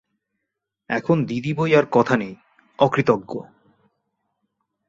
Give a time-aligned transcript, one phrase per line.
[0.89, 2.39] এখন দিদি বৈ আর কথা নেই–
[2.79, 3.31] অকৃতজ্ঞ!